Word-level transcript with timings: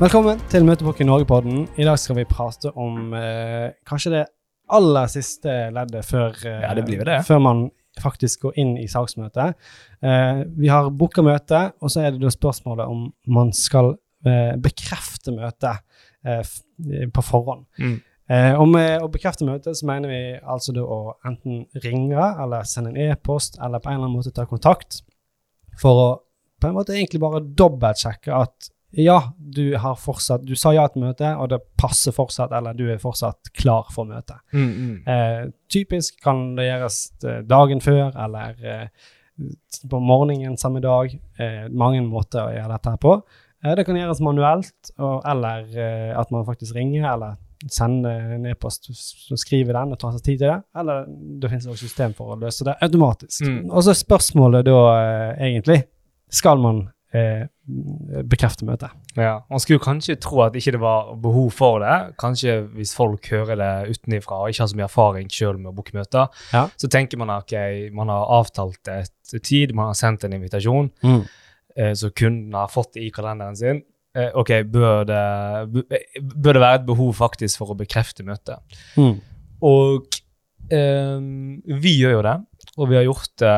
Velkommen 0.00 0.38
til 0.48 0.64
Møtebukk 0.64 1.02
i 1.02 1.04
Norge-podden. 1.04 1.66
I 1.76 1.84
dag 1.84 1.98
skal 2.00 2.16
vi 2.16 2.22
prate 2.24 2.70
om 2.72 3.10
eh, 3.12 3.66
kanskje 3.84 4.12
det 4.14 4.22
aller 4.72 5.10
siste 5.12 5.56
leddet 5.76 6.06
før, 6.08 6.32
eh, 6.40 6.62
Ja, 6.62 6.70
det 6.74 6.86
blir 6.86 7.04
det. 7.04 7.18
før 7.26 7.42
man 7.44 7.60
faktisk 8.00 8.46
går 8.46 8.56
inn 8.62 8.70
i 8.80 8.86
saksmøtet. 8.88 9.58
Eh, 10.00 10.40
vi 10.56 10.70
har 10.72 10.88
booka 10.88 11.20
møte, 11.20 11.60
og 11.84 11.92
så 11.92 12.06
er 12.06 12.14
det 12.16 12.22
da 12.22 12.32
spørsmålet 12.32 12.88
om 12.88 13.12
man 13.28 13.52
skal 13.52 13.98
eh, 14.24 14.56
bekrefte 14.56 15.36
møtet 15.36 15.84
eh, 16.24 16.48
på 17.12 17.26
forhånd. 17.28 17.66
Mm. 17.76 18.00
Eh, 18.30 18.56
og 18.56 18.72
med 18.72 19.04
å 19.04 19.12
bekrefte 19.12 19.44
møtet 19.44 19.76
så 19.76 19.84
mener 19.92 20.08
vi 20.08 20.24
altså 20.40 20.72
da 20.72 20.80
å 20.80 21.00
enten 21.28 21.66
ringe 21.84 22.32
eller 22.40 22.64
sende 22.64 22.94
en 22.96 23.10
e-post 23.10 23.60
eller 23.60 23.84
på 23.84 23.92
en 23.92 24.00
eller 24.00 24.08
annen 24.08 24.16
måte 24.16 24.32
ta 24.32 24.48
kontakt 24.48 25.02
for 25.76 26.04
å 26.08 26.10
på 26.60 26.68
en 26.68 26.76
måte 26.80 26.96
egentlig 26.96 27.20
bare 27.20 27.44
dobbeltsjekke 27.44 28.32
at 28.36 28.72
ja, 28.90 29.32
du 29.38 29.76
har 29.78 29.94
fortsatt 29.94 30.42
Du 30.46 30.56
sa 30.58 30.72
ja 30.74 30.86
til 30.90 31.04
møtet, 31.04 31.36
og 31.38 31.50
det 31.52 31.60
passer 31.78 32.14
fortsatt, 32.14 32.52
eller 32.56 32.74
du 32.74 32.88
er 32.90 32.98
fortsatt 33.02 33.52
klar 33.54 33.90
for 33.94 34.08
møtet. 34.08 34.40
Mm, 34.52 34.70
mm. 34.70 34.94
Eh, 35.06 35.42
typisk 35.70 36.18
kan 36.24 36.56
det 36.58 36.66
gjøres 36.66 36.98
eh, 37.24 37.42
dagen 37.46 37.82
før, 37.84 38.10
eller 38.18 38.56
eh, 38.66 38.88
på 39.90 40.00
morgenen 40.02 40.58
samme 40.60 40.82
dag. 40.82 41.14
Eh, 41.38 41.68
mange 41.70 42.02
måter 42.06 42.42
å 42.42 42.50
gjøre 42.54 42.72
dette 42.74 42.96
her 42.96 43.00
på. 43.04 43.14
Eh, 43.62 43.76
det 43.78 43.86
kan 43.86 44.00
gjøres 44.00 44.22
manuelt, 44.26 44.92
og, 44.98 45.22
eller 45.28 45.70
eh, 45.70 46.10
at 46.18 46.34
man 46.34 46.48
faktisk 46.48 46.76
ringer, 46.76 47.06
eller 47.12 47.38
sender 47.70 48.36
en 48.38 48.46
e-post 48.48 48.88
og 48.88 49.38
skriver 49.38 49.76
den 49.76 49.90
og 49.92 49.98
tar 50.00 50.14
seg 50.16 50.24
tid 50.24 50.38
til 50.40 50.48
det. 50.48 50.60
Eller 50.80 51.04
det 51.06 51.50
finnes 51.52 51.68
også 51.68 51.86
system 51.86 52.14
for 52.16 52.32
å 52.32 52.40
løse 52.40 52.64
det 52.66 52.78
automatisk. 52.82 53.44
Mm. 53.44 53.66
Og 53.68 53.84
så 53.84 53.92
er 53.92 54.00
spørsmålet 54.00 54.64
da 54.66 54.78
egentlig 55.36 55.82
Skal 56.30 56.60
man 56.62 56.84
eh, 57.12 57.46
bekrefte 58.30 58.66
møtet? 58.68 58.90
Ja, 59.16 59.40
Man 59.50 59.60
skulle 59.62 59.82
kanskje 59.82 60.16
tro 60.20 60.42
at 60.44 60.54
ikke 60.58 60.72
det 60.76 60.80
var 60.82 61.12
behov 61.22 61.50
for 61.56 61.80
det. 61.82 62.14
Kanskje 62.20 62.60
hvis 62.76 62.94
folk 62.94 63.26
hører 63.32 63.56
det 63.60 63.96
utenifra 63.96 64.40
og 64.44 64.50
ikke 64.52 64.62
har 64.64 64.72
så 64.72 64.78
mye 64.80 64.88
erfaring 64.88 65.30
selv 65.32 65.58
med 65.60 65.72
å 65.72 65.76
booke 65.76 65.94
møter, 65.96 66.28
Ja. 66.52 66.68
så 66.76 66.88
tenker 66.90 67.18
man 67.18 67.30
at 67.30 67.44
okay, 67.44 67.90
man 67.90 68.08
har 68.08 68.26
avtalt 68.40 68.88
et 68.88 69.42
tid, 69.42 69.74
man 69.74 69.92
har 69.92 69.94
sendt 69.98 70.24
en 70.24 70.32
invitasjon, 70.32 70.90
eh, 71.04 71.92
så 71.94 72.10
kunden 72.14 72.52
har 72.54 72.68
fått 72.68 72.94
det 72.94 73.02
i 73.06 73.10
kalenderen 73.10 73.56
sin. 73.56 73.82
Eh, 74.14 74.30
ok, 74.34 74.50
bør 74.66 75.04
det, 75.06 75.84
bør 76.34 76.52
det 76.56 76.60
være 76.62 76.80
et 76.80 76.86
behov 76.86 77.12
faktisk 77.14 77.60
for 77.62 77.70
å 77.70 77.78
bekrefte 77.78 78.24
møtet? 78.26 78.58
Mm. 78.98 79.20
Og 79.62 80.06
ehm, 80.74 81.60
vi 81.82 81.92
gjør 82.00 82.16
jo 82.18 82.22
det, 82.26 82.36
og 82.76 82.90
vi 82.90 82.96
har 82.98 83.06
gjort 83.06 83.30
det 83.42 83.54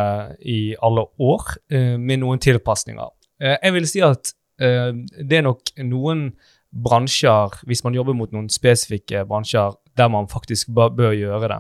i 0.53 0.59
alle 0.83 1.05
år, 1.21 1.57
eh, 1.73 1.97
med 1.97 2.21
noen 2.21 2.39
tilpasninger. 2.43 3.09
Eh, 3.43 3.57
jeg 3.63 3.75
vil 3.75 3.87
si 3.91 4.03
at 4.07 4.33
eh, 4.63 4.93
det 5.19 5.41
er 5.41 5.47
nok 5.49 5.73
noen 5.83 6.29
bransjer, 6.73 7.59
hvis 7.69 7.83
man 7.85 7.93
jobber 7.99 8.15
mot 8.17 8.31
noen 8.33 8.47
spesifikke 8.49 9.27
bransjer, 9.29 9.75
der 9.99 10.09
man 10.09 10.25
faktisk 10.31 10.71
bør 10.73 11.11
gjøre 11.13 11.49
det. 11.51 11.59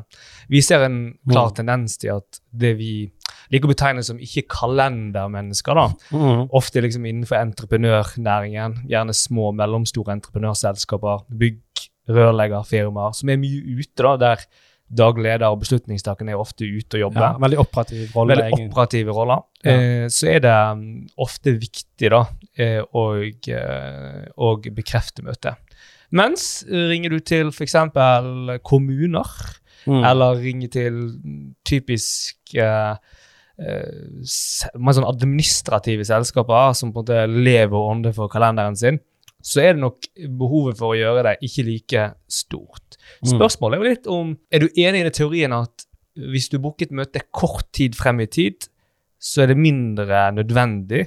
Vi 0.49 0.63
ser 0.65 0.87
en 0.87 1.19
klar 1.29 1.51
Mm. 1.51 1.57
tendens 1.59 1.99
til 2.01 2.15
at 2.15 2.39
det 2.51 2.79
vi 2.79 3.11
liker 3.53 3.69
å 3.69 3.75
betegne 3.75 4.03
som 4.07 4.17
ikke-kalendermennesker, 4.19 5.75
da, 5.75 5.89
Mm. 6.17 6.49
ofte 6.51 6.81
liksom 6.81 7.05
innenfor 7.05 7.37
entreprenørnæringen, 7.45 8.89
gjerne 8.89 9.13
små 9.13 9.49
og 9.49 9.57
mellomstore 9.57 10.15
entreprenørselskaper, 10.17 11.27
bygg, 11.37 11.59
rørleggerfirmaer, 12.09 13.15
som 13.15 13.29
er 13.29 13.37
mye 13.37 13.79
ute, 13.79 14.03
da, 14.03 14.17
der 14.17 14.37
daglig 14.91 15.25
leder 15.25 15.49
og 15.53 15.63
beslutningstakerne 15.63 16.35
er 16.35 16.41
ofte 16.41 16.67
ute 16.69 16.99
og 16.99 17.05
jobber. 17.07 17.25
Ja, 17.25 17.33
veldig 17.41 17.59
operativ 17.63 18.17
rolle. 18.17 18.35
Veldig 18.35 18.47
egentlig. 18.49 18.71
operative 18.73 19.15
roller. 19.17 19.43
Ja. 19.65 19.77
Eh, 19.77 20.07
så 20.13 20.29
er 20.35 20.43
det 20.45 20.57
mm, 20.77 21.09
ofte 21.25 21.55
viktig 21.63 22.11
da, 22.13 22.23
eh, 22.61 22.81
å, 22.83 23.07
eh, 23.23 24.27
å 24.37 24.53
bekrefte 24.77 25.25
møtet. 25.25 25.57
Mens 26.13 26.63
eh, 26.69 26.87
ringer 26.91 27.15
du 27.15 27.21
til 27.25 27.49
f.eks. 27.55 27.79
kommuner, 28.63 29.33
Mm. 29.83 30.05
eller 30.07 30.37
ringer 30.39 30.69
til 30.71 30.99
typisk 31.67 32.53
eh, 32.55 32.93
eh, 33.59 34.21
sånn 34.23 35.09
administrative 35.09 36.07
selskaper 36.07 36.77
som 36.79 36.93
på 36.93 37.03
en 37.03 37.09
måte 37.09 37.25
lever 37.27 37.75
og 37.75 37.97
ånder 37.97 38.15
for 38.15 38.31
kalenderen 38.31 38.79
sin, 38.79 39.01
så 39.43 39.63
er 39.65 39.73
det 39.75 39.83
nok 39.83 40.07
behovet 40.39 40.79
for 40.79 40.95
å 40.95 40.99
gjøre 40.99 41.25
det 41.27 41.37
ikke 41.49 41.65
like 41.67 42.05
stort. 42.31 42.99
Mm. 43.23 43.33
Spørsmålet 43.35 43.75
er 43.79 43.83
jo 43.83 43.91
litt 43.95 44.11
om 44.13 44.37
Er 44.55 44.63
du 44.63 44.69
enig 44.71 45.01
i 45.03 45.07
den 45.09 45.17
teorien 45.17 45.55
at 45.57 45.87
hvis 46.15 46.51
du 46.53 46.59
booker 46.61 46.87
et 46.87 46.95
møte 46.95 47.23
kort 47.33 47.67
tid 47.73 47.97
frem 47.97 48.21
i 48.21 48.29
tid, 48.31 48.69
så 49.23 49.43
er 49.45 49.53
det 49.53 49.59
mindre 49.59 50.27
nødvendig 50.37 51.07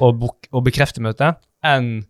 å, 0.00 0.12
å 0.12 0.62
bekrefte 0.64 1.02
møtet 1.02 1.40
enn 1.66 2.02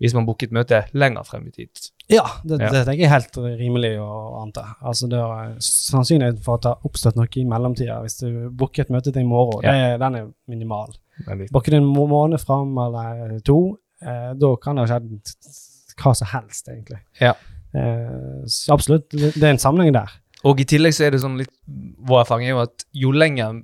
hvis 0.00 0.14
man 0.16 0.24
booker 0.24 0.48
et 0.48 0.54
møte 0.56 0.78
lenger 0.96 1.26
frem 1.28 1.44
i 1.50 1.52
tid? 1.52 1.90
Ja, 2.10 2.24
det, 2.42 2.56
Ja. 2.58 2.70
det 2.72 2.84
tenker 2.88 3.04
jeg 3.04 3.06
er 3.10 3.12
helt 3.18 3.36
rimelig 3.60 3.92
å 4.02 4.40
anta. 4.40 4.64
Altså 4.82 5.06
det 5.12 5.20
er 5.20 5.52
Sannsynligheten 5.62 6.42
for 6.42 6.56
at 6.58 6.64
det 6.64 6.72
har 6.72 6.88
oppstått 6.88 7.18
noe 7.20 7.28
i 7.36 7.44
mellomtida, 7.46 8.00
hvis 8.02 8.18
du 8.22 8.48
booker 8.50 8.82
et 8.82 8.90
møte 8.90 9.12
til 9.12 9.22
i 9.22 9.28
morgen, 9.28 9.62
Ja. 9.62 9.72
det, 9.72 10.00
den 10.00 10.16
er 10.16 10.30
minimal. 10.48 10.96
Du 11.20 11.76
en 11.76 11.84
måned 11.86 12.40
fram 12.40 12.72
eller 12.80 13.38
to, 13.44 13.76
eh, 14.04 14.32
da 14.40 14.50
kan 14.62 14.78
det 14.78 14.86
ha 14.86 14.96
skjedd 14.96 15.34
hva 16.00 16.14
som 16.16 16.30
helst, 16.32 16.68
egentlig. 16.72 17.00
Ja. 17.20 17.34
Eh, 17.76 18.42
så 18.50 18.74
absolutt, 18.74 19.10
det 19.12 19.42
er 19.42 19.52
en 19.52 19.62
sammenheng 19.62 19.94
der. 19.94 20.12
Og 20.48 20.60
i 20.62 20.66
tillegg 20.68 20.96
så 20.96 21.06
er 21.06 21.12
det 21.12 21.20
sånn 21.20 21.36
litt 21.36 21.52
Vår 22.08 22.22
erfaring 22.22 22.48
er 22.48 22.54
jo 22.54 22.62
at 22.62 22.84
jo 22.96 23.10
lenger, 23.12 23.60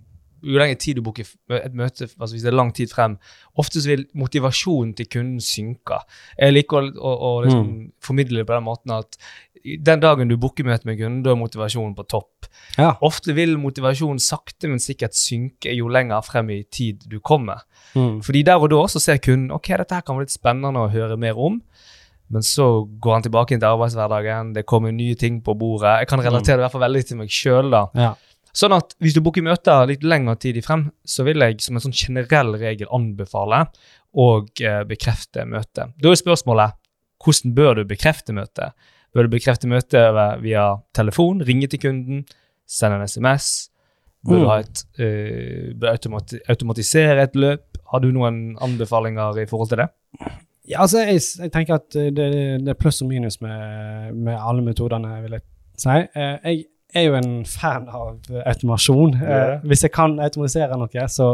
jo 0.46 0.60
lenger 0.60 0.78
tid 0.80 0.98
du 0.98 1.02
booker 1.06 1.26
et 1.58 1.74
møte, 1.76 2.08
altså 2.08 2.32
hvis 2.34 2.44
det 2.46 2.52
er 2.52 2.56
lang 2.56 2.72
tid 2.76 2.92
frem, 2.92 3.16
ofte 3.58 3.82
så 3.82 3.90
vil 3.92 4.06
motivasjonen 4.18 4.94
til 4.96 5.10
kunden 5.10 5.42
synke. 5.44 5.98
Jeg 6.38 6.54
liker 6.54 6.78
å, 6.80 6.86
å, 6.94 7.12
å 7.30 7.32
liksom 7.46 7.68
formidle 8.04 8.42
det 8.42 8.48
på 8.48 8.56
den 8.56 8.66
måten 8.66 8.94
at 8.96 9.18
den 9.66 10.02
dagen 10.02 10.30
du 10.30 10.36
booker 10.38 10.66
møte 10.66 10.86
med 10.86 11.00
kunden, 11.00 11.22
da 11.24 11.32
er 11.32 11.40
motivasjonen 11.40 11.96
på 11.96 12.04
topp. 12.10 12.46
Ja. 12.78 12.92
Ofte 13.04 13.34
vil 13.36 13.56
motivasjonen 13.60 14.20
sakte, 14.22 14.70
men 14.70 14.82
sikkert 14.82 15.16
synke 15.18 15.74
jo 15.74 15.90
lenger 15.92 16.22
frem 16.26 16.52
i 16.54 16.60
tid 16.70 17.06
du 17.10 17.18
kommer. 17.18 17.64
Mm. 17.96 18.20
Fordi 18.24 18.44
der 18.46 18.62
og 18.62 18.70
da 18.70 18.84
så 18.92 19.02
ser 19.02 19.22
kunden 19.22 19.50
ok, 19.54 19.72
dette 19.80 19.98
her 19.98 20.06
kan 20.06 20.18
være 20.18 20.28
litt 20.28 20.36
spennende 20.36 20.84
å 20.84 20.92
høre 20.92 21.18
mer 21.20 21.40
om. 21.40 21.58
Men 22.32 22.42
så 22.42 22.84
går 23.02 23.18
han 23.18 23.26
tilbake 23.26 23.54
inn 23.54 23.62
til 23.62 23.70
arbeidshverdagen, 23.70 24.54
det 24.56 24.66
kommer 24.66 24.94
nye 24.94 25.14
ting 25.18 25.38
på 25.46 25.54
bordet. 25.58 26.00
Jeg 26.02 26.10
kan 26.10 26.22
relatere 26.22 26.56
det 26.56 26.62
i 26.62 26.64
hvert 26.64 26.74
fall 26.74 26.86
veldig 26.86 27.04
til 27.06 27.20
meg 27.20 27.30
sjøl. 27.32 27.76
Ja. 27.94 28.14
Sånn 28.56 28.72
at 28.72 28.94
hvis 29.05 29.12
du 29.17 29.21
booker 29.21 29.44
møter 29.44 29.84
litt 29.91 30.05
lengre 30.06 30.37
tid 30.41 30.56
i 30.56 30.65
frem, 30.65 30.87
så 31.05 31.27
vil 31.27 31.43
jeg 31.44 31.59
som 31.61 31.77
en 31.77 31.84
sånn 31.84 31.97
generell 31.97 32.55
regel 32.56 32.89
anbefale 32.97 33.67
å 34.17 34.27
eh, 34.65 34.83
bekrefte 34.89 35.44
møtet. 35.49 35.93
Da 36.00 36.12
er 36.12 36.17
spørsmålet 36.22 36.77
hvordan 37.25 37.53
bør 37.56 37.81
du 37.81 37.84
bekrefte 37.91 38.33
møtet? 38.37 38.72
Bør 39.17 39.27
du 39.28 39.33
bekrefte 39.37 39.69
møtet 39.69 40.17
via 40.44 40.67
telefon, 40.97 41.41
ringe 41.44 41.69
til 41.72 41.81
kunden, 41.84 42.25
sende 42.69 42.99
en 43.00 43.09
SMS? 43.09 43.71
Bør 44.27 44.41
du 44.41 44.44
Mm. 44.44 44.49
ha 44.50 44.56
et, 44.59 44.81
uh, 44.99 45.88
automati 45.93 46.41
automatisere 46.50 47.23
et 47.23 47.37
løp? 47.38 47.78
Har 47.93 48.00
du 48.03 48.09
noen 48.12 48.56
anbefalinger 48.61 49.38
i 49.38 49.47
forhold 49.47 49.69
til 49.71 49.78
det? 49.84 49.88
Ja, 50.67 50.81
altså, 50.83 51.05
jeg, 51.06 51.21
jeg 51.44 51.53
tenker 51.55 51.77
at 51.78 51.93
det, 51.94 52.15
det 52.65 52.73
er 52.73 52.78
pluss 52.81 52.99
og 53.05 53.09
minus 53.12 53.38
med, 53.41 54.15
med 54.15 54.34
alle 54.34 54.65
metodene, 54.67 55.21
vil 55.23 55.37
jeg 55.38 55.44
si. 55.78 55.88
Eh, 56.19 56.38
jeg 56.43 56.65
er 56.94 57.08
jo 57.08 57.16
en 57.19 57.44
fan 57.48 57.88
av 57.88 58.20
automasjon. 58.47 59.16
Eh, 59.22 59.56
hvis 59.69 59.84
jeg 59.86 59.92
kan 59.94 60.19
automatisere 60.22 60.78
noe, 60.78 61.06
så 61.12 61.28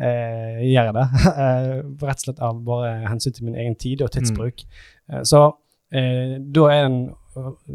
eh, 0.00 0.62
gjør 0.68 0.90
jeg 0.90 0.96
det. 0.98 1.06
Eh, 1.42 1.72
rett 2.02 2.20
og 2.20 2.24
slett 2.26 2.42
av 2.44 2.60
bare 2.66 2.94
hensyn 3.08 3.36
til 3.36 3.48
min 3.48 3.58
egen 3.58 3.76
tid 3.80 4.02
og 4.04 4.12
tidsbruk. 4.14 4.64
Eh, 5.10 5.22
så 5.28 5.44
eh, 5.94 6.38
da 6.42 6.68
er 6.72 6.86
den 6.88 6.98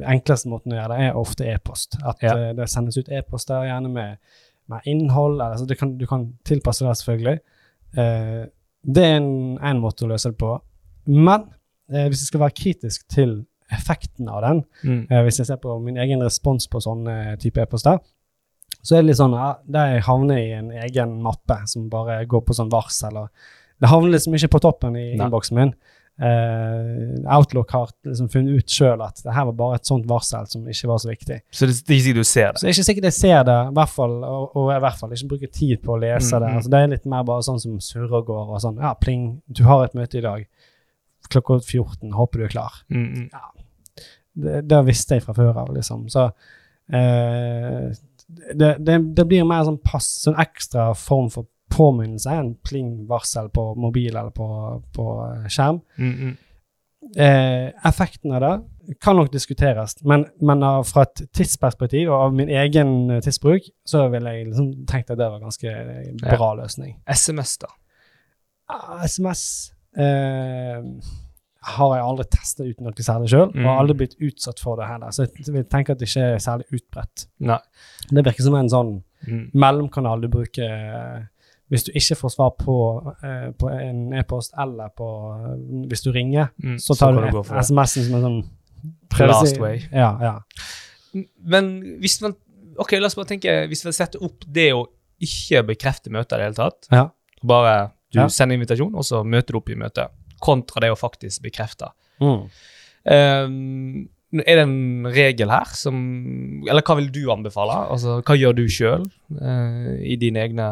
enkleste 0.06 0.52
måten 0.52 0.74
å 0.74 0.80
gjøre 0.80 0.94
det, 0.94 1.08
er 1.08 1.22
ofte 1.22 1.48
e-post. 1.50 2.00
At 2.06 2.24
eh, 2.26 2.52
det 2.58 2.70
sendes 2.72 3.00
ut 3.00 3.10
e-poster, 3.10 3.66
gjerne 3.70 3.92
med, 3.94 4.22
med 4.72 4.90
innhold. 4.90 5.42
Altså, 5.42 5.68
det 5.70 5.80
kan, 5.80 5.98
du 5.98 6.06
kan 6.10 6.30
tilpasse 6.48 6.86
det, 6.86 6.96
selvfølgelig. 7.02 7.38
Eh, 7.98 8.42
det 8.88 9.04
er 9.04 9.20
en, 9.20 9.32
en 9.58 9.84
måte 9.84 10.06
å 10.06 10.12
løse 10.12 10.32
det 10.32 10.40
på. 10.40 10.54
Men 11.10 11.48
eh, 11.92 12.08
hvis 12.08 12.26
jeg 12.26 12.34
skal 12.34 12.46
være 12.46 12.60
kritisk 12.62 13.08
til 13.12 13.40
effekten 13.74 14.30
av 14.32 14.42
den, 14.46 14.62
eh, 15.10 15.24
hvis 15.26 15.40
jeg 15.42 15.48
ser 15.50 15.58
på 15.64 15.78
min 15.84 15.98
egen 15.98 16.22
respons 16.24 16.68
på 16.72 16.80
sånne 16.84 17.38
type 17.42 17.60
e-poster, 17.62 18.00
så 18.84 18.96
er 18.96 19.02
det 19.02 19.10
litt 19.10 19.20
sånn 19.20 19.34
ja, 19.36 19.56
jeg 19.74 20.04
havner 20.08 20.38
i 20.40 20.52
en 20.56 20.72
egen 20.72 21.18
mappe 21.24 21.58
som 21.68 21.90
bare 21.92 22.22
går 22.26 22.42
på 22.48 22.54
sånn 22.56 22.70
varsel. 22.72 23.18
Og 23.18 23.28
det 23.82 23.90
havner 23.92 24.14
liksom 24.16 24.34
ikke 24.38 24.54
på 24.56 24.62
toppen 24.64 24.96
i 24.96 25.10
innboksen 25.18 25.56
min. 25.60 25.74
Uh, 26.18 27.14
Outlook 27.36 27.70
har 27.76 27.92
liksom 28.08 28.30
funnet 28.34 28.58
ut 28.58 28.74
sjøl 28.74 29.02
at 29.06 29.20
det 29.22 29.34
her 29.36 29.46
var 29.52 29.58
bare 29.60 29.76
et 29.78 29.86
sånt 29.90 30.08
varsel 30.10 30.48
som 30.50 30.64
ikke 30.66 30.90
var 30.90 30.98
så 31.04 31.12
viktig. 31.12 31.38
Så 31.54 31.68
det, 31.70 31.76
det 31.86 31.94
er 31.94 32.00
ikke 32.00 32.06
sikkert 32.08 32.24
du 32.24 32.30
ser 32.32 32.48
det? 32.48 32.58
Så 32.58 32.64
det. 32.66 32.70
er 32.72 32.74
ikke 32.78 32.88
sikkert 32.88 33.08
jeg 33.10 33.18
ser 33.18 33.44
det, 33.50 33.58
i 33.70 33.76
hvert 33.78 33.94
fall, 33.94 34.16
og, 34.26 34.56
og 34.58 34.72
i 34.74 34.80
hvert 34.86 34.98
fall 35.02 35.14
ikke 35.14 35.30
bruker 35.36 35.52
tid 35.60 35.84
på 35.84 35.94
å 35.94 36.00
lese 36.02 36.40
Mm, 36.40 36.42
det. 36.42 36.50
mm. 36.50 36.56
Altså, 36.58 36.72
det 36.74 36.80
er 36.82 36.92
litt 36.96 37.06
mer 37.14 37.28
bare 37.28 37.46
sånn 37.46 37.62
som 37.62 37.78
surrer 37.84 38.18
og 38.22 38.26
går, 38.32 38.50
og 38.56 38.64
sånn 38.64 38.82
Ja, 38.82 38.96
pling, 38.98 39.28
du 39.48 39.64
har 39.70 39.86
et 39.86 39.94
møte 39.98 40.18
i 40.18 40.26
dag 40.26 40.48
klokka 41.30 41.60
14, 41.60 42.14
håper 42.16 42.40
du 42.40 42.46
er 42.48 42.54
klar. 42.56 42.82
Mm, 42.90 43.06
mm. 43.06 43.30
Det, 44.38 44.62
det 44.70 44.80
visste 44.88 45.18
jeg 45.18 45.26
fra 45.26 45.36
før 45.38 45.64
av, 45.64 45.74
liksom. 45.76 46.08
Så 46.14 46.28
eh, 46.94 47.88
det, 48.54 48.72
det, 48.80 48.98
det 49.18 49.28
blir 49.28 49.48
mer 49.48 49.66
sånn 49.68 49.80
pass, 49.84 50.10
sånn 50.26 50.38
ekstra 50.42 50.92
form 50.98 51.32
for 51.34 51.50
påminnelse 51.74 52.32
enn 52.32 52.54
pling-varsel 52.64 53.50
på 53.54 53.70
mobil 53.80 54.14
eller 54.14 54.34
på, 54.36 54.48
på 54.96 55.08
eh, 55.26 55.48
skjerm. 55.52 55.82
Mm, 56.00 56.14
mm. 56.16 56.36
eh, 57.18 57.68
effekten 57.90 58.36
av 58.38 58.44
det 58.46 58.56
kan 59.04 59.18
nok 59.20 59.32
diskuteres, 59.34 59.98
men, 60.08 60.26
men 60.40 60.64
av- 60.64 60.86
fra 60.88 61.04
et 61.08 61.26
tidsperspektiv 61.36 62.08
og 62.08 62.28
av 62.30 62.36
min 62.38 62.50
egen 62.50 62.94
eh, 63.12 63.22
tidsbruk, 63.24 63.68
så 63.88 64.06
ville 64.14 64.32
jeg 64.36 64.48
liksom 64.48 64.70
tenkt 64.88 65.12
at 65.12 65.20
det 65.20 65.28
var 65.28 65.42
en 65.42 65.50
ganske 65.50 65.74
eh, 65.74 66.14
bra 66.24 66.54
løsning. 66.62 66.96
SMS, 67.08 67.58
da. 67.64 67.72
Ah, 68.72 69.04
SMS 69.08 69.44
eh, 69.98 70.80
har 71.68 71.96
jeg 71.98 72.04
aldri 72.08 72.26
testet 72.32 72.68
uten 72.72 72.86
noe 72.88 73.04
særlig 73.06 73.30
sjøl, 73.32 73.50
Mm. 73.54 73.64
og 73.66 73.70
har 73.72 73.80
aldri 73.84 73.96
blitt 74.02 74.16
utsatt 74.24 74.60
for 74.64 74.78
det 74.80 74.88
heller. 74.88 75.10
Så 75.12 75.26
jeg 75.28 75.68
tenker 75.70 75.92
at 75.94 76.00
det 76.00 76.08
ikke 76.08 76.28
er 76.36 76.38
særlig 76.44 76.66
utbredt. 76.74 77.26
Nei. 77.40 77.60
Det 78.10 78.24
virker 78.26 78.44
som 78.44 78.56
en 78.56 78.70
sånn 78.70 79.04
Mm. 79.28 79.52
mellomkanal 79.54 80.22
du 80.22 80.28
bruker 80.30 80.64
eh, 80.70 81.24
hvis 81.72 81.84
du 81.84 81.92
ikke 81.92 82.16
får 82.16 82.32
svar 82.36 82.52
på, 82.58 82.76
eh, 83.24 83.52
på 83.58 83.68
en 83.74 84.14
e-post 84.14 84.54
eller 84.58 84.90
på 84.96 85.08
eh, 85.36 85.88
hvis 85.90 86.04
du 86.04 86.12
ringer, 86.12 86.50
Mm. 86.64 86.78
så 86.78 86.96
tar 86.98 87.14
så 87.14 87.22
du 87.26 87.32
du. 87.32 87.44
SMS-en 87.60 88.04
som 88.04 88.16
en 88.16 88.22
sånn 88.22 88.50
Last 89.28 89.58
way. 89.60 89.80
Ja, 89.92 90.18
ja. 90.22 90.40
Men 91.44 91.82
hvis 92.00 92.22
man 92.22 92.36
Ok, 92.80 92.92
la 93.00 93.08
oss 93.08 93.16
bare 93.16 93.26
tenke 93.26 93.68
Hvis 93.68 93.84
vi 93.84 93.92
setter 93.92 94.22
opp 94.24 94.44
det 94.46 94.72
å 94.76 94.86
ikke 95.20 95.64
bekrefte 95.66 96.12
møtet 96.14 96.34
i 96.34 96.38
det 96.38 96.46
hele 96.46 96.54
tatt, 96.60 96.88
ja. 96.92 97.08
bare 97.44 97.92
du 98.14 98.20
sender 98.30 98.54
invitasjon, 98.56 98.94
og 98.96 99.02
så 99.04 99.24
møter 99.26 99.48
du 99.56 99.58
opp 99.58 99.70
i 99.74 99.76
møtet, 99.76 100.12
kontra 100.44 100.82
det 100.84 100.92
å 100.94 101.00
faktisk 101.00 101.42
bekrefte. 101.46 101.90
Mm. 102.22 102.44
Um, 103.08 104.10
er 104.44 104.58
det 104.60 104.64
en 104.66 105.06
regel 105.08 105.48
her 105.54 105.70
som 105.72 105.96
Eller 106.68 106.84
hva 106.84 106.98
vil 107.00 107.06
du 107.16 107.22
anbefale? 107.32 107.78
Altså, 107.94 108.18
Hva 108.28 108.36
gjør 108.36 108.58
du 108.58 108.66
sjøl 108.68 109.06
i 110.04 110.18
dine 110.20 110.42
egne, 110.44 110.66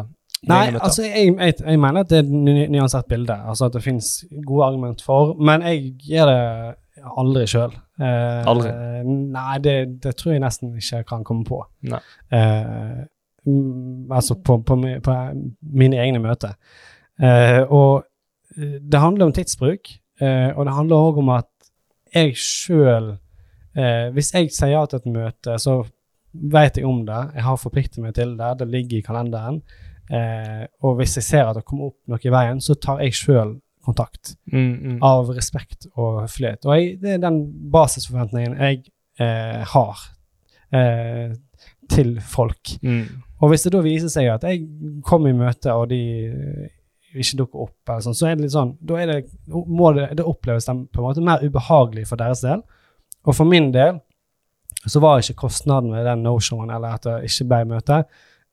Nei, 0.44 0.58
egne 0.66 0.74
møter? 0.76 0.84
altså 0.84 1.06
jeg, 1.06 1.30
jeg, 1.38 1.54
jeg 1.64 1.80
mener 1.80 2.04
at 2.04 2.10
det 2.12 2.18
er 2.18 2.26
et 2.26 2.34
ny- 2.34 2.66
nyansert 2.74 3.08
bilde. 3.08 3.32
Altså 3.48 3.70
at 3.70 3.78
det 3.78 3.82
finnes 3.86 4.10
gode 4.44 4.66
argument 4.68 5.00
for, 5.06 5.32
men 5.40 5.64
jeg 5.64 5.94
gjør 6.10 6.28
det 6.32 6.42
aldri 7.16 7.46
sjøl. 7.48 7.72
Eh, 8.02 8.42
Aldri? 8.52 8.70
Nei, 9.32 9.56
det, 9.64 9.76
det 10.04 10.12
tror 10.20 10.34
jeg 10.34 10.42
nesten 10.44 10.74
ikke 10.76 11.00
kan 11.08 11.24
komme 11.24 11.46
på. 11.48 11.62
Nei. 11.88 12.00
Eh, 12.36 13.00
mm, 13.48 14.12
altså 14.12 14.36
på, 14.44 14.58
på, 14.68 14.76
på 15.06 15.16
mine 15.80 16.02
egne 16.04 16.20
møter. 16.20 16.58
Eh, 17.16 17.62
og 17.72 18.02
eh, 18.02 18.04
det 18.56 19.00
handler 19.00 19.28
om 19.28 19.34
tidsbruk, 19.36 19.90
eh, 20.20 20.50
og 20.54 20.66
det 20.66 20.76
handler 20.76 21.08
òg 21.10 21.20
om 21.22 21.34
at 21.36 21.50
jeg 22.14 22.36
sjøl 22.38 23.10
eh, 23.76 24.08
Hvis 24.14 24.32
jeg 24.32 24.52
sier 24.54 24.72
ja 24.72 24.84
til 24.88 25.02
et 25.02 25.10
møte, 25.12 25.58
så 25.60 25.82
vet 26.32 26.78
jeg 26.78 26.86
om 26.88 27.02
det, 27.06 27.20
jeg 27.36 27.44
har 27.46 27.60
forpliktet 27.60 28.02
meg 28.04 28.14
til 28.16 28.34
det, 28.38 28.54
det 28.60 28.68
ligger 28.70 28.98
i 29.00 29.04
kalenderen. 29.04 29.60
Eh, 30.12 30.64
og 30.84 30.98
hvis 31.00 31.16
jeg 31.18 31.26
ser 31.26 31.48
at 31.48 31.58
det 31.58 31.66
kommer 31.66 31.90
opp 31.90 31.98
noe 32.10 32.22
i 32.22 32.32
veien, 32.32 32.60
så 32.62 32.76
tar 32.78 33.02
jeg 33.04 33.16
sjøl 33.16 33.56
kontakt. 33.86 34.34
Mm, 34.52 34.72
mm. 34.74 34.98
Av 35.06 35.30
respekt 35.34 35.88
og 35.94 36.22
høflighet. 36.24 36.66
Og 36.66 36.76
jeg, 36.76 36.96
det 37.02 37.16
er 37.16 37.22
den 37.22 37.40
basisforventningen 37.72 38.56
jeg 38.58 38.82
eh, 39.22 39.62
har 39.72 40.06
eh, 40.74 41.36
til 41.92 42.16
folk. 42.24 42.76
Mm. 42.82 43.22
Og 43.42 43.52
hvis 43.52 43.66
det 43.66 43.74
da 43.74 43.82
viser 43.84 44.12
seg 44.12 44.30
at 44.32 44.46
jeg 44.48 44.64
kommer 45.06 45.30
i 45.30 45.38
møte, 45.38 45.74
og 45.74 45.90
de 45.92 46.02
ikke 47.22 47.40
dukker 47.42 47.66
opp, 47.66 47.76
eller 47.88 48.04
sånn, 48.04 48.16
så 48.18 48.28
er 48.28 48.36
det 48.36 48.46
litt 48.46 48.54
sånn 48.54 48.74
Da 48.84 49.04
det, 49.08 49.18
må 49.52 49.92
det, 49.96 50.10
det 50.18 50.26
oppleves 50.26 50.68
dem 50.68 50.84
på 50.92 51.00
en 51.02 51.06
måte 51.08 51.24
mer 51.24 51.44
ubehagelig 51.44 52.06
for 52.10 52.20
deres 52.20 52.42
del. 52.44 52.62
Og 53.26 53.34
for 53.34 53.48
min 53.48 53.72
del 53.74 54.00
så 54.86 55.02
var 55.02 55.22
ikke 55.22 55.40
kostnaden 55.46 55.94
ved 55.94 56.06
den 56.06 56.22
no-showen, 56.22 56.70
eller 56.70 56.98
at 56.98 57.06
det 57.08 57.16
ikke 57.26 57.48
ble 57.50 57.60
møte, 57.72 58.02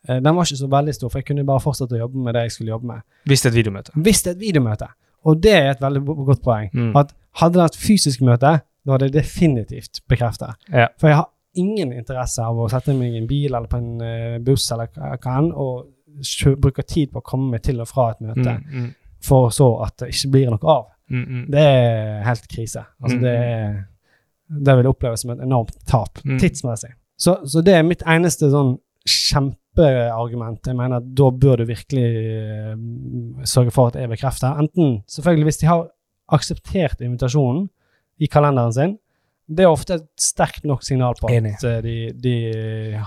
eh, 0.08 0.18
den 0.18 0.34
var 0.34 0.48
ikke 0.48 0.62
så 0.64 0.70
veldig 0.72 0.96
stor, 0.98 1.12
for 1.12 1.22
jeg 1.22 1.30
kunne 1.30 1.46
bare 1.48 1.62
fortsette 1.64 1.98
å 1.98 2.02
jobbe 2.06 2.24
med 2.26 2.38
det 2.38 2.48
jeg 2.48 2.56
skulle 2.58 2.74
jobbe 2.74 2.90
med. 2.90 3.04
Hvis 3.30 3.44
det 3.44 3.50
er 3.50 3.54
et 3.54 3.60
videomøte. 3.60 3.96
Hvis 4.08 4.24
det 4.24 4.32
er 4.32 4.38
et 4.38 4.46
videomøte. 4.48 4.90
Og 5.30 5.44
det 5.44 5.54
er 5.56 5.70
et 5.72 5.84
veldig 5.84 6.02
godt 6.32 6.42
poeng. 6.44 6.72
Mm. 6.74 6.96
At 7.00 7.14
hadde 7.40 7.58
det 7.58 7.64
vært 7.64 7.80
fysisk 7.80 8.24
møte, 8.26 8.58
da 8.84 8.96
hadde 8.96 9.08
jeg 9.08 9.16
definitivt 9.16 10.02
bekreftet. 10.12 10.58
Ja. 10.74 10.90
For 11.00 11.12
jeg 11.12 11.22
har 11.22 11.30
ingen 11.60 11.94
interesse 11.94 12.44
av 12.44 12.58
å 12.58 12.70
sette 12.72 12.96
meg 12.98 13.14
i 13.14 13.22
en 13.22 13.30
bil 13.30 13.52
eller 13.52 13.70
på 13.70 13.80
en 13.80 14.02
eh, 14.04 14.40
buss 14.44 14.66
eller 14.74 14.90
hva 14.94 15.38
enn, 15.38 15.52
og 15.54 15.86
kjø- 16.22 16.56
bruke 16.60 16.84
tid 16.84 17.12
på 17.12 17.20
å 17.22 17.24
komme 17.24 17.60
til 17.60 17.82
og 17.82 17.88
fra 17.88 18.12
et 18.12 18.22
møte, 18.22 18.60
Mm, 18.60 18.82
mm, 18.84 18.94
for 19.22 19.50
så 19.50 19.84
at 19.86 19.98
det 19.98 20.10
ikke 20.14 20.32
blir 20.32 20.50
noe 20.52 20.70
av. 20.70 20.86
mm, 21.10 21.26
mm. 21.28 21.46
Det 21.52 21.60
er 21.60 22.24
helt 22.24 22.48
krise. 22.48 22.86
Altså, 23.02 23.18
Mm. 23.18 23.22
det, 23.22 23.36
er, 23.36 23.86
det 24.66 24.76
vil 24.78 24.88
oppleves 24.88 25.22
som 25.22 25.32
et 25.32 25.40
enormt 25.40 25.78
tap, 25.88 26.20
Mm. 26.26 26.40
tidsmessig. 26.40 26.90
Så, 27.18 27.38
så 27.48 27.62
det 27.64 27.74
er 27.76 27.84
mitt 27.84 28.02
eneste 28.06 28.50
sånn 28.52 28.78
kjempeargument. 29.06 30.66
Jeg 30.68 30.76
mener 30.76 30.98
at 31.02 31.08
da 31.16 31.30
bør 31.32 31.58
du 31.62 31.66
virkelig 31.66 32.04
eh, 32.04 32.76
sørge 33.46 33.72
for 33.72 33.88
at 33.88 33.96
jeg 33.96 34.04
er 34.08 34.14
bekreftet. 34.14 34.58
Enten 34.60 35.04
selvfølgelig 35.10 35.44
hvis 35.50 35.62
de 35.64 35.68
har 35.70 35.88
akseptert 36.34 37.02
invitasjonen 37.04 37.70
i 38.24 38.28
kalenderen 38.32 38.74
sin. 38.74 38.98
Det 39.50 39.66
er 39.66 39.72
ofte 39.74 39.98
et 40.00 40.06
sterkt 40.20 40.64
nok 40.66 40.84
signal 40.88 41.16
på 41.20 41.28
at 41.30 41.64
eh, 41.68 41.82
de, 41.84 41.96
de 42.16 42.36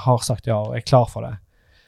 har 0.05 0.19
sagt 0.23 0.47
ja 0.51 0.59
og 0.61 0.77
er 0.77 0.85
klar 0.87 1.07
for 1.09 1.23
det. 1.27 1.37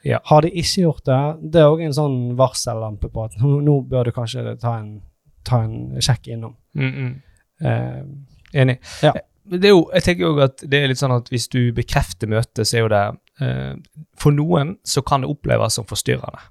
Ja. 0.06 0.20
Har 0.30 0.44
de 0.44 0.50
ikke 0.50 0.84
gjort 0.84 1.04
det, 1.08 1.20
det 1.54 1.62
er 1.62 1.72
òg 1.72 1.82
en 1.84 1.96
sånn 1.96 2.18
varsellampe 2.38 3.10
på 3.12 3.24
at 3.26 3.38
nå, 3.42 3.80
bør 3.90 4.08
du 4.08 4.14
kanskje 4.14 4.54
ta 4.62 4.76
en, 4.80 4.98
ta 5.46 5.62
en 5.66 5.98
sjekk 6.04 6.30
innom. 6.34 6.54
Mm, 6.78 6.92
mm. 6.92 7.14
Eh, 7.66 8.60
Enig. 8.62 8.78
Ja. 9.04 9.14
Det 9.48 9.70
jo, 9.72 9.86
jeg 9.96 10.04
tenker 10.04 10.26
jo 10.26 10.34
at 10.44 10.60
det 10.60 10.82
er 10.82 10.90
litt 10.90 11.00
sånn 11.00 11.14
at 11.14 11.30
hvis 11.32 11.48
du 11.48 11.70
bekrefter 11.76 12.28
møtet, 12.28 12.68
så 12.68 12.76
er 12.76 12.82
jo 12.82 12.90
det 12.92 13.04
eh, 13.44 14.02
For 14.20 14.34
noen 14.36 14.74
så 14.84 15.00
kan 15.00 15.24
det 15.24 15.30
oppleves 15.32 15.78
som 15.78 15.86
forstyrrende. 15.88 16.42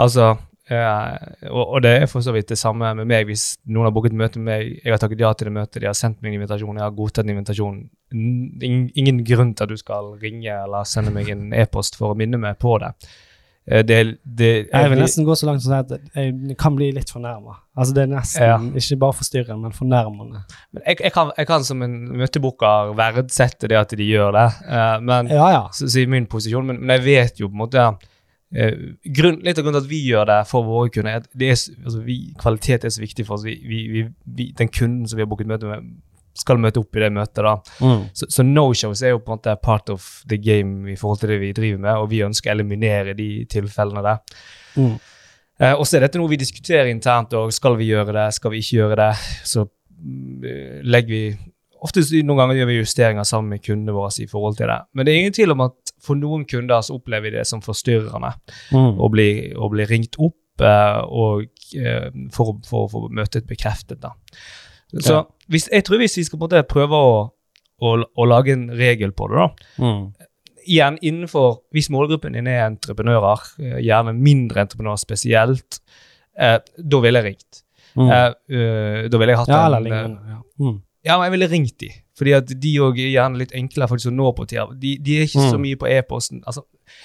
Altså 0.00 0.32
eh, 0.70 1.48
og, 1.50 1.74
og 1.76 1.82
det 1.84 1.90
er 2.02 2.06
for 2.10 2.20
så 2.24 2.32
vidt 2.32 2.48
det 2.48 2.58
samme 2.60 2.94
med 2.96 3.06
meg 3.10 3.26
hvis 3.28 3.56
noen 3.66 3.84
har 3.88 3.92
booket 3.96 4.12
møte 4.16 4.38
med 4.40 4.48
meg, 4.52 4.80
jeg 4.84 4.92
har 4.94 5.02
takket 5.02 5.20
ja 5.20 5.32
til 5.34 5.50
det 5.50 5.56
møtet, 5.58 5.80
de 5.82 5.90
har 5.90 5.98
sendt 5.98 6.22
meg 6.22 6.32
en 6.32 6.40
invitasjon, 6.40 6.76
jeg 6.80 6.86
har 6.86 6.96
godtatt 6.96 7.24
en 7.28 7.34
invitasjon. 7.36 7.78
N- 8.14 8.90
Ingen 8.94 9.24
grunn 9.26 9.54
til 9.54 9.64
at 9.66 9.70
du 9.74 9.76
skal 9.80 10.14
ringe 10.22 10.48
eller 10.64 10.84
sende 10.88 11.12
meg 11.12 11.28
en 11.34 11.52
e-post 11.52 11.96
for 12.00 12.14
å 12.14 12.18
minne 12.18 12.38
meg 12.40 12.56
på 12.62 12.78
det. 12.82 12.94
Uh, 13.64 13.80
Det, 13.80 13.96
det 14.24 14.48
Jeg 14.68 14.90
vil 14.92 14.98
nesten 15.00 15.24
gå 15.24 15.32
så 15.40 15.46
langt 15.48 15.62
som 15.64 15.72
å 15.72 15.78
si 15.78 15.94
at 15.96 16.16
jeg 16.20 16.56
kan 16.60 16.74
bli 16.76 16.90
litt 16.92 17.08
fornærma. 17.08 17.54
Altså, 17.76 17.94
det 17.96 18.02
er 18.02 18.10
nesten 18.12 18.44
Ja. 18.44 18.58
ikke 18.60 18.98
bare 19.00 19.16
forstyrrende, 19.16 19.56
men 19.62 19.72
fornærmende. 19.72 20.42
Men 20.72 20.82
jeg, 20.86 20.98
jeg, 21.00 21.12
kan, 21.14 21.30
jeg 21.38 21.46
kan 21.48 21.64
som 21.64 21.80
en 21.82 21.94
møtebooker 22.20 22.92
verdsette 22.98 23.68
det 23.72 23.78
at 23.80 23.94
de 23.96 24.04
gjør 24.04 24.32
det, 24.36 24.48
uh, 24.68 24.98
men 25.00 25.32
Ja, 25.32 25.46
ja. 25.56 25.62
så, 25.72 25.88
så 25.88 26.00
i 26.02 26.06
min 26.12 26.26
posisjon, 26.28 26.66
men, 26.68 26.80
men 26.84 26.98
jeg 26.98 27.04
vet 27.08 27.40
jo 27.40 27.48
på 27.48 27.56
en 27.56 27.62
måte 27.64 27.86
grunn, 28.54 29.40
Litt 29.42 29.58
av 29.58 29.66
grunnen 29.66 29.80
til 29.80 29.84
at 29.84 29.90
vi 29.90 30.00
gjør 30.06 30.28
det 30.30 30.40
for 30.50 30.66
våre 30.66 30.90
kunder, 30.94 31.10
er 31.10 31.22
at 31.24 31.30
det 31.34 31.52
er, 31.52 31.60
altså, 31.84 32.00
vi, 32.06 32.18
kvalitet 32.40 32.86
er 32.86 32.94
så 32.94 33.02
viktig 33.02 33.26
for 33.26 33.38
oss. 33.38 33.46
Vi, 33.46 33.56
vi, 33.90 34.50
den 34.54 34.70
kunden 34.70 35.08
som 35.10 35.18
vi 35.18 35.24
har 35.24 35.30
booket 35.30 35.50
møte 35.50 35.70
med, 35.70 35.88
skal 36.38 36.58
møte 36.58 36.82
opp 36.82 36.96
i 36.98 37.02
det 37.04 37.10
møtet. 37.14 37.42
da. 37.46 37.54
Mm. 37.80 38.04
Så, 38.14 38.28
så 38.36 38.46
no-shows 38.46 39.02
er 39.04 39.14
jo 39.14 39.22
på 39.22 39.32
en 39.32 39.38
måte 39.38 39.56
part 39.62 39.90
of 39.92 40.06
the 40.30 40.38
game 40.38 40.90
i 40.90 40.96
forhold 40.98 41.22
til 41.22 41.34
det 41.34 41.40
vi 41.42 41.54
driver 41.56 41.82
med, 41.86 41.98
og 41.98 42.10
vi 42.10 42.24
ønsker 42.26 42.50
å 42.50 42.56
eliminere 42.56 43.14
de 43.18 43.28
tilfellene 43.50 44.02
der. 44.06 44.22
Mm. 44.74 44.94
Eh, 45.60 45.72
og 45.72 45.86
så 45.86 45.98
er 45.98 46.06
dette 46.06 46.18
noe 46.18 46.32
vi 46.32 46.40
diskuterer 46.40 46.90
internt, 46.90 47.34
og 47.38 47.54
skal 47.54 47.78
vi 47.78 47.90
gjøre 47.92 48.14
det, 48.16 48.28
skal 48.34 48.54
vi 48.54 48.62
ikke 48.62 48.80
gjøre 48.80 49.00
det? 49.04 49.10
Så 49.46 49.66
mm, 49.66 50.46
eh, 50.50 50.78
legger 50.86 51.14
vi 51.14 51.26
Ofte 51.84 52.00
noen 52.24 52.38
ganger 52.38 52.56
gjør 52.56 52.68
vi 52.70 52.76
justeringer 52.78 53.26
sammen 53.28 53.50
med 53.52 53.60
kundene 53.60 53.92
våre 53.92 54.08
i 54.22 54.24
forhold 54.24 54.54
til 54.56 54.70
det. 54.70 54.78
Men 54.96 55.04
det 55.04 55.12
er 55.12 55.18
ingen 55.20 55.34
tvil 55.36 55.52
om 55.52 55.66
at 55.66 55.83
for 56.04 56.18
noen 56.20 56.44
kunder 56.50 56.82
så 56.84 56.98
opplever 56.98 57.30
vi 57.30 57.36
det 57.38 57.46
som 57.48 57.62
forstyrrende 57.64 58.34
Mm. 58.72 58.98
å 59.00 59.08
bli, 59.12 59.28
å 59.56 59.70
bli 59.72 59.86
ringt 59.90 60.18
opp 60.18 60.60
eh, 60.60 61.00
og, 61.04 61.46
eh, 61.74 62.10
for, 62.32 62.52
for, 62.54 62.60
for 62.68 62.84
å 62.86 62.90
få 62.92 63.08
møtet 63.10 63.46
bekreftet. 63.50 64.00
Da. 64.04 64.12
Så 65.00 65.12
Ja. 65.16 65.22
hvis, 65.50 65.68
jeg 65.72 65.84
tror 65.84 65.98
hvis 65.98 66.16
vi 66.20 66.24
skal 66.28 66.38
på 66.38 66.44
en 66.44 66.48
måte 66.48 66.62
prøve 66.70 66.94
å, 67.00 67.16
å, 67.82 67.94
å 68.04 68.26
lage 68.28 68.52
en 68.54 68.68
regel 68.70 69.12
på 69.12 69.28
det, 69.32 69.36
da, 69.40 69.48
Mm. 69.82 70.12
igjen 70.66 70.98
innenfor 71.02 71.58
Hvis 71.74 71.90
målgruppen 71.90 72.32
din 72.38 72.46
er 72.46 72.68
entreprenører, 72.70 73.42
eh, 73.60 73.80
gjerne 73.82 74.14
mindre 74.16 74.62
entreprenører 74.64 75.00
spesielt, 75.02 75.80
eh, 76.38 76.58
da 76.78 77.00
ville 77.00 77.20
jeg 77.20 77.32
ringt. 77.34 77.60
Mm. 77.96 78.08
Eh, 78.10 78.30
uh, 78.50 79.08
da 79.08 79.18
ville 79.18 79.30
jeg 79.34 79.38
hatt 79.38 79.48
ja, 79.52 79.58
en 79.60 79.66
eller 79.74 79.84
lignende. 79.84 80.20
Ja. 80.32 80.38
Mm. 80.58 80.78
Ja, 81.04 81.18
men 81.18 81.24
jeg 81.28 81.32
ville 81.38 81.50
ringt 81.52 81.78
de. 81.78 81.90
Fordi 82.18 82.32
at 82.36 82.46
de 82.46 82.72
òg 82.78 82.98
er 83.02 83.10
gjerne 83.10 83.38
litt 83.40 83.52
enklere 83.58 83.88
faktisk 83.90 84.12
å 84.12 84.14
nå 84.14 84.28
på 84.36 84.44
tida. 84.46 84.68
De, 84.78 84.96
de 85.02 85.16
er 85.18 85.24
ikke 85.26 85.40
så 85.50 85.56
Mm. 85.58 85.64
mye 85.64 85.76
på 85.80 85.88
e-posten. 85.90 86.42
Altså, 86.46 86.62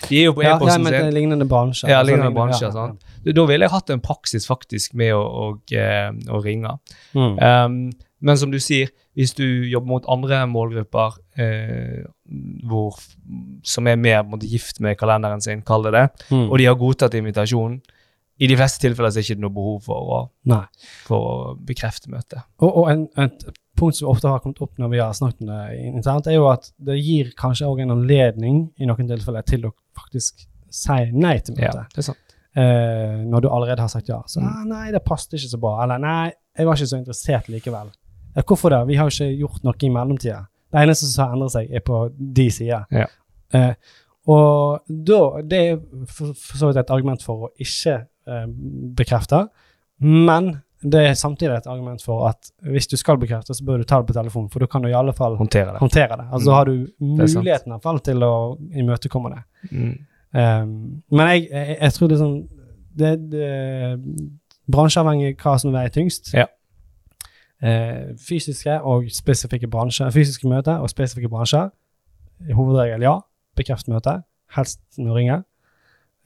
de 0.09 0.19
er 0.19 0.25
jo 0.27 0.33
på 0.37 0.43
Ja, 0.43 0.49
ja, 0.51 0.55
e-posten 0.57 0.83
men 0.83 0.93
det 0.93 0.99
sin. 1.01 1.07
er 1.07 1.15
lignende 1.17 1.47
bransjer. 1.49 1.89
Ja, 1.89 1.97
Altså, 1.99 2.11
lignende 2.11 2.33
bransjer, 2.35 2.67
ja, 2.67 2.71
sant. 2.71 3.01
Da 3.25 3.45
ville 3.49 3.65
jeg 3.65 3.71
hatt 3.71 3.89
en 3.89 4.01
praksis 4.05 4.45
faktisk 4.47 4.93
med 4.93 5.13
å, 5.13 5.23
og, 5.23 5.59
eh, 5.73 6.11
å 6.29 6.43
ringe. 6.43 6.77
Mm. 7.15 7.39
Um, 7.41 7.91
men 8.21 8.37
som 8.37 8.51
du 8.51 8.59
sier, 8.59 8.89
hvis 9.15 9.33
du 9.33 9.43
jobber 9.71 9.87
mot 9.87 10.05
andre 10.07 10.45
målgrupper 10.47 11.17
eh, 11.39 12.03
hvor, 12.67 12.99
som 13.63 13.87
er 13.87 13.95
mer 13.99 14.23
måtte, 14.23 14.47
gift 14.49 14.79
med 14.83 14.97
kalenderen 14.99 15.41
sin, 15.41 15.61
kall 15.65 15.83
det 15.83 15.93
det, 15.93 16.05
Mm. 16.29 16.51
og 16.51 16.57
de 16.57 16.65
har 16.65 16.75
godtatt 16.75 17.13
invitasjonen, 17.15 17.81
i 18.39 18.47
de 18.47 18.55
fleste 18.55 18.79
tilfeller 18.79 19.09
så 19.11 19.17
er 19.19 19.23
det 19.23 19.29
ikke 19.35 19.41
noe 19.41 19.51
behov 19.51 19.81
for 19.83 19.95
å, 20.15 20.19
for 21.05 21.19
å 21.19 21.57
bekrefte 21.59 22.07
møtet. 22.09 22.39
Og, 22.61 22.77
og 22.77 22.89
en, 22.89 23.07
et 23.17 23.43
punkt 23.79 23.95
som 23.97 24.09
ofte 24.11 24.27
har 24.31 24.41
kommet 24.43 24.59
opp 24.61 24.77
når 24.81 24.89
vi 24.91 24.99
har 25.01 25.13
snakket 25.17 25.41
om 25.45 25.51
det 25.53 25.79
internt, 25.89 26.27
er 26.27 26.35
jo 26.37 26.47
at 26.51 26.71
det 26.89 26.97
gir 26.99 27.31
kanskje 27.39 27.67
òg 27.69 27.81
en 27.85 27.95
anledning 27.95 28.57
i 28.77 28.85
noen 28.89 29.07
tilfeller 29.09 29.45
til 29.47 29.65
å 29.69 29.71
faktisk 29.97 30.45
si 30.69 30.99
nei 31.15 31.37
til 31.39 31.55
Ja, 31.59 31.71
det 31.89 32.03
er 32.03 32.07
sant. 32.11 32.25
Eh, 32.59 33.19
når 33.29 33.41
du 33.45 33.47
allerede 33.49 33.81
har 33.85 33.89
sagt 33.91 34.09
ja. 34.09 34.19
Så 34.27 34.41
Mm. 34.41 34.47
ah, 34.49 34.63
nei, 34.67 34.91
det 34.91 35.03
passet 35.05 35.33
ikke 35.37 35.51
så 35.53 35.59
bra. 35.61 35.83
Eller 35.83 35.97
nei, 36.01 36.31
jeg 36.57 36.65
var 36.67 36.75
ikke 36.75 36.87
så 36.91 36.97
interessert 36.99 37.47
likevel. 37.49 37.89
Ja, 38.35 38.41
hvorfor 38.41 38.69
det? 38.73 38.79
Vi 38.87 38.95
har 38.99 39.09
jo 39.09 39.13
ikke 39.15 39.39
gjort 39.39 39.63
noe 39.63 39.73
i 39.81 39.89
mellomtida. 39.89 40.41
Det 40.71 40.81
eneste 40.83 41.07
som 41.09 41.25
har 41.27 41.33
endret 41.37 41.51
seg, 41.55 41.71
er 41.73 41.79
på 41.85 42.01
de 42.39 42.47
sider. 42.51 42.85
Ja. 42.91 43.05
Eh, 43.53 43.73
og 44.29 44.81
da, 44.89 45.19
det 45.41 45.59
er 45.71 45.77
for, 46.05 46.33
for 46.37 46.57
så 46.61 46.67
vidt 46.69 46.77
et 46.83 46.91
argument 46.93 47.23
for 47.25 47.47
å 47.47 47.51
ikke 47.57 47.95
eh, 48.27 48.45
bekrefte, 48.97 49.47
men 49.99 50.51
det 50.81 50.99
er 51.09 51.13
samtidig 51.19 51.57
et 51.57 51.65
argument 51.67 52.01
for 52.03 52.27
at 52.29 52.51
hvis 52.63 52.87
du 52.87 52.95
skal 52.97 53.17
bekrefte, 53.19 53.53
så 53.53 53.65
bør 53.67 53.77
du 53.81 53.83
ta 53.83 53.97
det 53.99 54.07
på 54.07 54.13
telefonen, 54.15 54.49
for 54.49 54.59
da 54.63 54.67
kan 54.71 54.81
du 54.81 54.87
i 54.87 54.93
alle 54.95 55.11
fall 55.13 55.35
Håndtere 55.35 55.73
det. 55.73 55.79
håndtere 55.81 56.15
det. 56.17 56.27
Altså 56.31 56.49
Mm. 56.49 56.55
har 56.55 56.65
du 56.65 56.87
muligheten 56.99 57.67
i 57.67 57.73
hvert 57.75 57.83
fall 57.83 57.99
til 57.99 58.23
å 58.23 58.31
imøtekomme 58.79 59.29
det. 59.35 59.43
Mm. 59.71 59.97
Um, 60.31 61.01
men 61.11 61.27
jeg, 61.33 61.49
jeg, 61.51 61.77
jeg 61.81 61.93
tror 61.93 62.07
det 62.07 62.15
er 62.15 62.21
sånn 62.23 62.47
det, 62.99 63.11
det, 63.31 63.49
Bransjeavhengig 64.71 65.35
hva 65.41 65.57
som 65.59 65.73
veier 65.73 65.89
tyngst. 65.89 66.33
Ja. 66.37 66.45
Uh, 67.63 68.15
fysiske 68.23 68.77
og 68.87 69.09
spesifikke 69.11 69.67
bransjer 69.67 70.11
Fysiske 70.15 70.47
møter 70.47 70.79
og 70.79 70.89
spesifikke 70.89 71.29
bransjer. 71.31 71.71
I 72.47 72.55
hovedregel 72.55 73.01
ja. 73.03 73.17
Bekreft 73.59 73.89
møte. 73.91 74.21
Helst 74.55 74.79
å 75.01 75.11
ringe. 75.17 75.41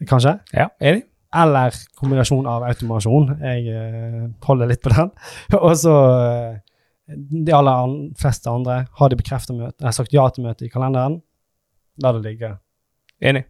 Kanskje. 0.06 0.36
Ja, 0.54 0.68
enig? 0.84 1.06
Eller 1.34 1.74
kombinasjon 1.98 2.46
av 2.50 2.66
automasjon. 2.68 3.32
Jeg 3.42 3.66
eh, 3.74 4.26
holder 4.46 4.70
litt 4.70 4.84
på 4.84 4.92
den. 4.94 5.10
og 5.66 5.72
så 5.82 5.94
eh, 6.20 6.60
de 7.14 7.56
aller 7.56 7.96
fleste 8.20 8.52
andre 8.52 8.84
har 9.00 9.10
de 9.12 9.18
bekreftet 9.20 9.58
møte, 9.58 9.84
har 9.84 9.96
sagt 9.96 10.14
ja 10.14 10.28
til 10.34 10.46
møte 10.46 10.68
i 10.68 10.72
kalenderen. 10.74 11.20
La 12.04 12.14
det 12.16 12.24
ligge. 12.26 12.54
Enig. 13.24 13.44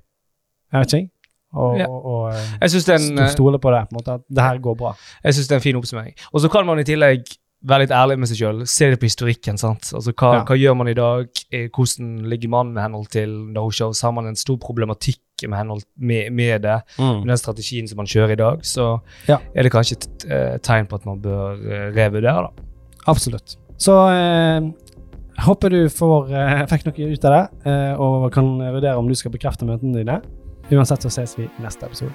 Jeg 0.73 0.85
vet 0.85 0.95
ikke. 0.99 1.09
Og, 1.53 1.75
Ja. 1.77 1.85
og, 1.85 2.05
og 2.09 2.23
eh, 2.33 2.69
syns 2.71 2.87
stole 3.35 3.59
på 3.61 3.71
det, 3.75 3.83
på 3.89 3.93
en 3.93 3.99
måte, 3.99 4.15
at 4.17 4.23
det 4.29 4.41
her 4.43 4.57
går 4.63 4.75
bra. 4.79 4.95
jeg 5.23 5.35
synes 5.35 5.47
det 5.47 5.53
er 5.55 5.59
en 5.61 5.67
fin 5.67 5.77
oppsummering. 5.77 6.15
Og 6.33 6.41
så 6.41 6.49
kan 6.49 6.65
man 6.65 6.79
i 6.81 6.85
tillegg 6.87 7.27
være 7.65 7.85
litt 7.85 7.91
ærlig 7.95 8.17
med 8.19 8.27
seg 8.27 8.37
sjøl. 8.41 8.61
Se 8.67 8.89
det 8.91 8.99
på 8.99 9.07
historikken. 9.07 9.57
sant? 9.57 9.89
Altså, 9.95 10.11
hva, 10.13 10.33
Ja. 10.35 10.43
hva 10.43 10.57
gjør 10.59 10.75
man 10.77 10.87
i 10.91 10.93
dag? 10.93 11.27
Eh, 11.51 11.69
Hvordan 11.69 12.25
ligger 12.29 12.49
man 12.49 12.73
med 12.73 12.83
henhold 12.83 13.07
til 13.09 13.29
no-shows? 13.53 14.01
Har 14.01 14.11
man 14.11 14.27
en 14.27 14.35
stor 14.35 14.57
problematikk 14.57 15.19
med 15.47 15.57
henhold 15.57 15.83
med, 15.97 16.31
med 16.31 16.61
det? 16.61 16.81
Med 16.99 17.27
den 17.27 17.37
strategien 17.37 17.87
som 17.87 17.97
man 17.97 18.05
kjører 18.05 18.31
i 18.31 18.35
dag, 18.35 18.59
så 18.63 18.99
Ja. 19.27 19.37
er 19.55 19.63
det 19.63 19.71
kanskje 19.71 19.93
et 19.97 20.25
eh, 20.31 20.57
tegn 20.59 20.87
på 20.87 20.95
at 20.95 21.05
man 21.05 21.21
bør 21.21 21.53
eh, 21.55 21.91
revurdere, 21.95 22.47
da. 22.49 22.63
Absolutt. 23.07 23.55
Så 23.77 23.91
eh, 24.11 24.71
håper 25.43 25.69
du 25.69 25.89
får, 25.89 26.31
eh, 26.31 26.65
fikk 26.71 26.85
noe 26.85 27.11
ut 27.13 27.25
av 27.25 27.31
det, 27.31 27.67
eh, 27.71 27.95
og 27.99 28.31
kan 28.31 28.57
vurdere 28.59 28.97
om 28.97 29.07
du 29.07 29.15
skal 29.15 29.31
bekrefte 29.31 29.65
møtene 29.65 29.95
dine. 30.03 30.21
Uansett 30.71 31.01
så 31.03 31.09
ses 31.11 31.35
vi 31.37 31.43
i 31.43 31.61
neste 31.61 31.83
episode. 31.85 32.11